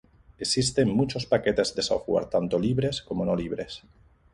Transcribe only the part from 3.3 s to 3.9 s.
libres.